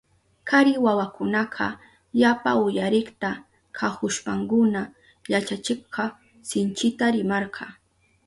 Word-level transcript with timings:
Kari 0.47 0.73
wawakunaka 0.85 1.65
yapa 2.21 2.51
uyarikta 2.65 3.29
kahushpankuna 3.77 4.81
yachachikka 5.33 6.03
sinchita 6.47 7.05
rimarka. 7.15 7.65